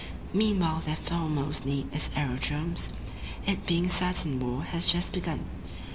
[0.33, 2.89] Meanwhile their foremost need is aerodromes,
[3.45, 5.45] It being certain war has just begun.